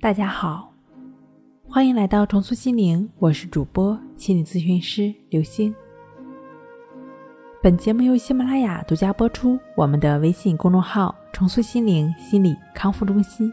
[0.00, 0.72] 大家好，
[1.68, 5.74] 欢迎来到重塑心灵，我是主播心理咨询师刘星。
[7.60, 9.58] 本节目由喜马拉雅独家播出。
[9.74, 13.52] 我们的微信公众号“重塑心灵心理康复中心”。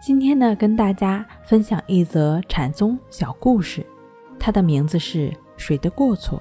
[0.00, 3.84] 今天呢，跟大家分享一则禅宗小故事，
[4.38, 6.38] 它的名字是《水的过错》。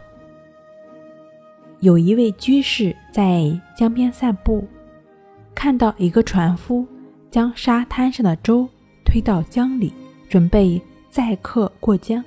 [1.79, 4.67] 有一位居士在江边散步，
[5.55, 6.85] 看到一个船夫
[7.31, 8.69] 将沙滩上的舟
[9.13, 9.93] 推到江里，
[10.27, 12.23] 准备载客过江。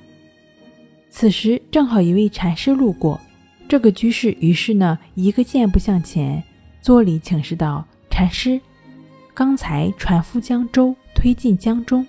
[1.10, 3.20] 此时正好一位禅师路过。
[3.68, 6.40] 这个居士于是呢，一个箭步向前，
[6.80, 8.60] 作礼请示道：“禅师，
[9.34, 12.06] 刚才船夫将舟推进江中，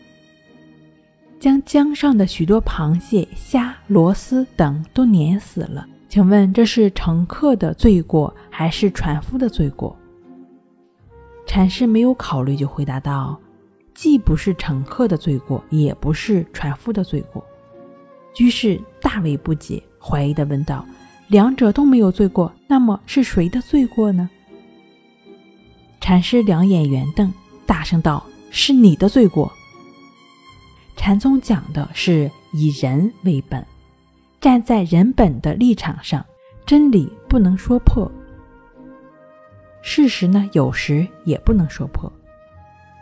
[1.39, 5.87] 将江上的许多螃蟹、虾、螺丝等都碾死了。
[6.07, 9.97] 请问这是乘客的罪过，还是船夫的罪过？”
[11.47, 13.39] 禅师没有考虑就回答道
[13.97, 17.43] ：“既不是乘客的罪过，也不是船夫的罪过。”
[18.31, 20.85] 居士大为不解，怀疑地问道。
[21.29, 24.29] 两者都没有罪过，那么是谁的罪过呢？
[25.99, 27.33] 禅师两眼圆瞪，
[27.65, 29.51] 大声道：“是你的罪过。”
[30.95, 33.65] 禅宗讲的是以人为本，
[34.39, 36.23] 站在人本的立场上，
[36.67, 38.09] 真理不能说破，
[39.81, 42.09] 事实呢有时也不能说破。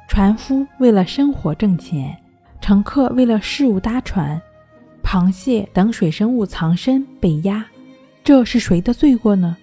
[0.08, 2.16] 船夫为了生活挣钱，
[2.62, 4.42] 乘客为了事物搭船，
[5.04, 7.66] 螃蟹等水生物藏身被压。
[8.24, 9.58] 这是谁的罪过呢？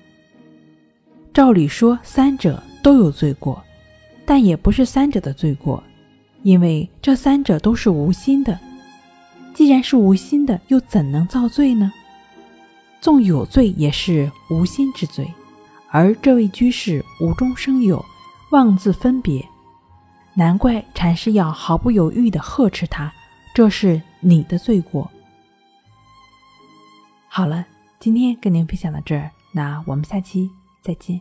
[1.33, 3.63] 照理说，三者都有罪过，
[4.27, 5.83] 但也不是三者的罪过，
[6.43, 8.59] 因为这三者都是无心的。
[9.55, 11.93] 既然是无心的，又怎能造罪呢？
[13.01, 15.27] 纵有罪，也是无心之罪。
[15.91, 18.05] 而这位居士无中生有，
[18.51, 19.47] 妄自分别，
[20.35, 23.13] 难怪禅师要毫不犹豫的呵斥他
[23.55, 25.11] ：“这是你的罪过。”
[27.29, 27.67] 好了。
[28.03, 30.51] 今天跟您分享到这儿，那我们下期
[30.83, 31.21] 再见。